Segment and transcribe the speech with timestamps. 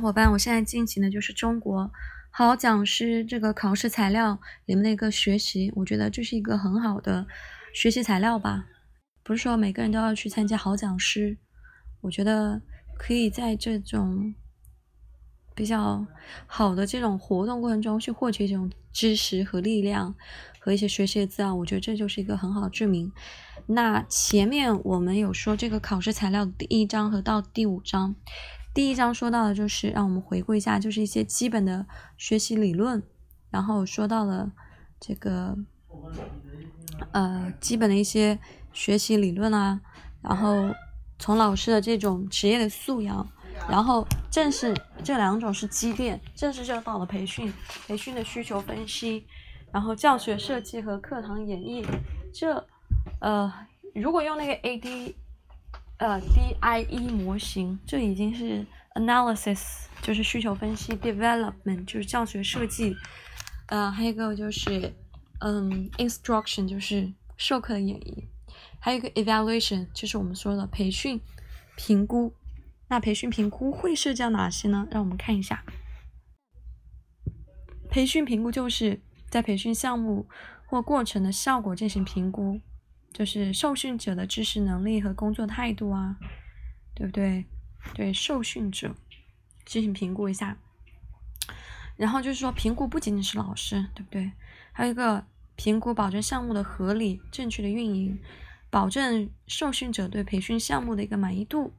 [0.00, 1.90] 伙伴，我现在进行的就是中国
[2.30, 7.26] 好讲师这个考试材料里面的一个学习，我觉得这是一个很好的
[7.74, 8.66] 学习材料吧。
[9.22, 11.36] 不是说每个人都要去参加好讲师，
[12.00, 12.62] 我觉得
[12.98, 14.34] 可以在这种
[15.54, 16.06] 比较
[16.46, 20.14] 好的这种活动过程中去获取这种知识和力量
[20.58, 23.12] 和一些学习的资料，我觉得这就是一个很好的证明。
[23.66, 28.16] 那前面我们有说这个考试材料第一章和到第五章。
[28.72, 31.84] 第一章说到的就是让我们回顾一下，就是一些基本的
[32.16, 33.02] 学习理论，
[33.50, 34.52] 然后说到了
[35.00, 35.56] 这个
[37.12, 38.38] 呃基本的一些
[38.72, 39.80] 学习理论啊，
[40.22, 40.72] 然后
[41.18, 43.28] 从老师的这种职业的素养，
[43.68, 47.52] 然后正是这两种是积淀，正式就到了培训，
[47.88, 49.26] 培训的需求分析，
[49.72, 51.84] 然后教学设计和课堂演绎，
[52.32, 52.64] 这
[53.20, 53.52] 呃
[53.96, 55.14] 如果用那个 AD。
[56.00, 62.94] 呃，DIE 模型，这已经是 analysis，就是需求分析；development 就是教学设计；
[63.66, 64.94] 呃，还有一个就是
[65.40, 68.24] 嗯，instruction 就是授课的演绎；
[68.78, 71.20] 还有一个 evaluation 就是我们说的培训
[71.76, 72.32] 评估。
[72.88, 74.88] 那培训评估会涉及到哪些呢？
[74.90, 75.62] 让我们看一下。
[77.90, 80.26] 培训评估就是在培训项目
[80.64, 82.58] 或过程的效果进行评估。
[83.12, 86.16] 就是受训者的知识能力和工作态度啊，
[86.94, 87.44] 对不对？
[87.94, 88.94] 对受训者
[89.64, 90.56] 进行评估一下。
[91.96, 94.30] 然后就是说，评估不仅仅是老师，对不对？
[94.72, 95.24] 还有一个
[95.56, 98.18] 评估，保证项目的合理正确的运营，
[98.70, 101.74] 保证受训者对培训项目的一个满意度。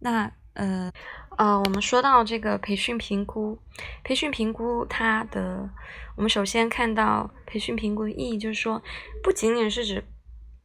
[0.00, 0.92] 那呃
[1.38, 3.58] 呃，我们说到这个培训评估，
[4.04, 5.70] 培训评估它的，
[6.16, 8.82] 我们首先看到培训评估的意义，就是说，
[9.22, 10.04] 不仅仅是指。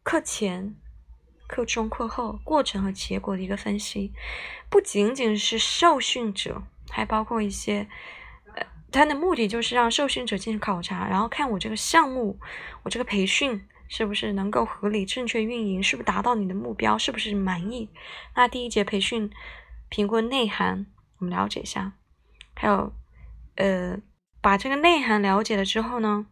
[0.07, 0.73] 课前、
[1.47, 4.13] 课中、课后过程和结果的一个分析，
[4.69, 7.89] 不仅仅是受训者，还包括一些，
[8.55, 12.39] 呃，它的目的就是让受训者进行考察，然后看我这个项目，
[12.83, 17.89] 我这个培训是不是能够合理、正确运营，是不是达到你的目标，是不是满意。
[18.33, 19.29] 那第一节培训
[19.89, 20.85] 评估内涵，
[21.17, 21.91] 我们了解一下，
[22.55, 22.93] 还有，
[23.55, 23.99] 呃，
[24.39, 26.27] 把这个内涵了解了之后呢？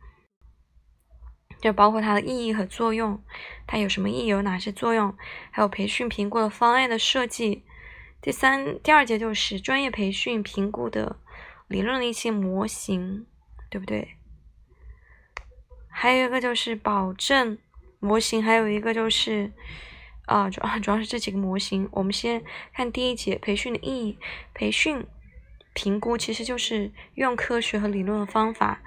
[1.66, 3.24] 就包括它的意义和作用，
[3.66, 5.18] 它有什么意义，有哪些作用，
[5.50, 7.64] 还有培训评估的方案的设计。
[8.22, 11.20] 第三、第二节就是专业培训评估的
[11.68, 13.26] 理论的一些模型，
[13.72, 14.10] 对不对？
[15.90, 17.58] 还有一个就是保证
[18.00, 19.52] 模型，还有一个就是
[20.28, 21.90] 啊，主要主要是这几个模型。
[21.94, 22.44] 我们先
[22.76, 24.20] 看第一节培训的意义，
[24.54, 25.04] 培训
[25.74, 28.84] 评估其实就是用科学和理论的方法，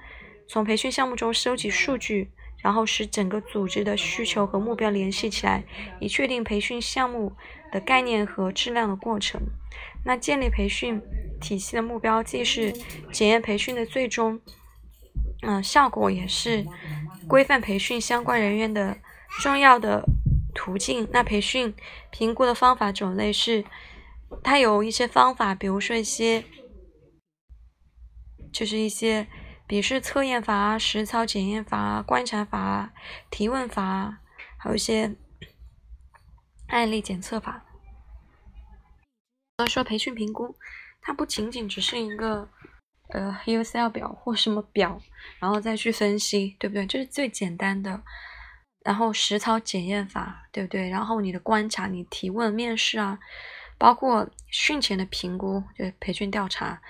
[0.47, 2.31] 从培训项目中收集数据。
[2.61, 5.65] 然后使整个组织的需求和目标联系起来，
[6.01, 7.33] 以确定培训项目
[7.71, 9.41] 的概念和质量的过程。
[10.05, 11.01] 那建立培训
[11.41, 12.73] 体系的目标，既是
[13.13, 14.41] 检验培训的最终
[15.43, 16.67] 嗯效果，也是
[17.29, 18.99] 规范培训相关人员的
[19.41, 20.05] 重要的
[20.55, 21.07] 途径。
[21.13, 21.73] 那培训
[22.11, 23.65] 评估的方法种类是，
[24.43, 26.45] 它有一些方法，比如说一些，
[28.53, 29.29] 就是一些。
[29.69, 32.91] 笔试测验法、实操检验法、观察法、
[33.31, 34.19] 提问法，
[34.57, 35.15] 还有一些
[36.69, 37.67] 案例检测法。
[39.69, 40.57] 说培训评估，
[41.03, 42.49] 它不仅仅只是一个
[43.11, 45.03] 呃 Excel 表或什么表，
[45.39, 46.87] 然后再去分析，对不对？
[46.87, 48.03] 这是最简单的。
[48.85, 50.89] 然后实操检验法，对不对？
[50.89, 53.19] 然后你的观察、你提问、面试啊，
[53.77, 56.81] 包括训前的评估，就培训调查。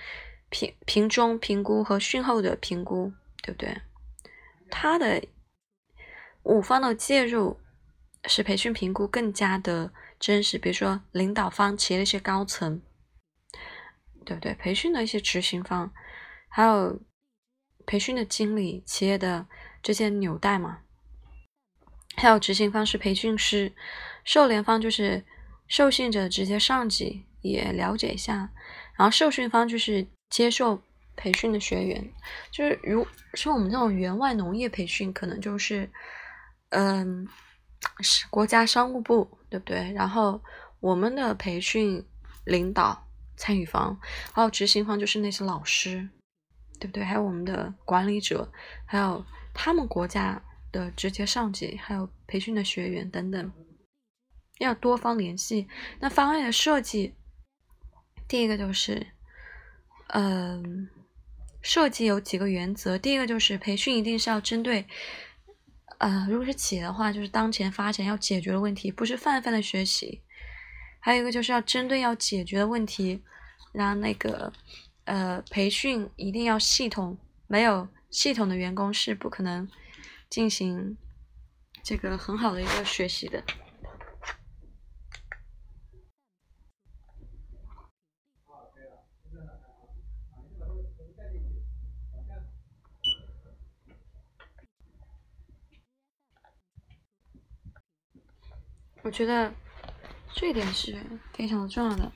[0.49, 3.81] 评评中评估和训后的评估，对不对？
[4.71, 5.23] 他的
[6.43, 7.59] 五方的介入
[8.25, 10.57] 使培训评估更加的真实。
[10.57, 12.81] 比如说，领导方、企业的一些高层，
[14.25, 14.53] 对不对？
[14.55, 15.91] 培训的一些执行方，
[16.49, 16.99] 还有
[17.85, 19.47] 培训的经理、企业的
[19.83, 20.79] 这些纽带嘛。
[22.15, 23.73] 还有执行方是培训师，
[24.23, 25.23] 受联方就是
[25.67, 28.51] 受训者直接上级，也了解一下。
[28.97, 30.07] 然后受训方就是。
[30.29, 30.81] 接受
[31.15, 32.13] 培训的学员，
[32.51, 35.89] 就是如说我们这种员外农业培训，可能就是，
[36.69, 37.27] 嗯，
[37.99, 39.91] 是国家商务部，对不对？
[39.93, 40.41] 然后
[40.79, 42.05] 我们的培训
[42.45, 43.99] 领导参与方，
[44.31, 46.07] 还有执行方，就是那些老师，
[46.79, 47.03] 对不对？
[47.03, 48.51] 还有我们的管理者，
[48.85, 50.41] 还有他们国家
[50.71, 53.51] 的直接上级，还有培训的学员等等，
[54.59, 55.67] 要多方联系。
[55.99, 57.15] 那方案的设计，
[58.27, 59.07] 第一个就是。
[60.13, 60.89] 嗯，
[61.61, 62.97] 设计有几个原则。
[62.97, 64.85] 第一个就是培训一定是要针对，
[65.99, 70.21] 呃，如果是企业的话，就是当前发展要解决的问题，不是泛泛的学习。
[70.99, 73.21] 还有一个就是要针对要解决的问题
[73.71, 74.51] 让那个
[75.05, 77.17] 呃培训一定要系统，
[77.47, 79.69] 没有系统的员工是不可能
[80.29, 80.97] 进行
[81.83, 83.43] 这个很好的一个学习的。
[99.01, 99.53] 我觉得
[100.33, 100.97] 这一点是
[101.33, 102.11] 非常重要的。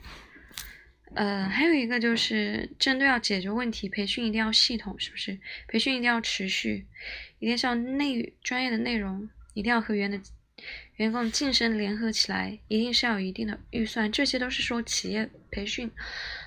[1.16, 5.40] 呃，还有一个就是针对要解决问题，培训一定要系统，是不是？
[5.68, 6.88] 培训一定要持续，
[7.40, 10.20] 一定是要内专业的内容，一定要和员的
[10.96, 14.12] 员工晋升联合起来，一定是要有一定的预算。
[14.12, 15.92] 这些都是说企业培训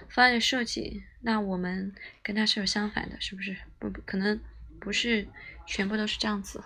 [0.08, 3.56] 方案的设计，那我们跟它是有相反的，是不是？
[3.78, 4.40] 不可能
[4.80, 5.28] 不是
[5.64, 6.62] 全部都是这样子。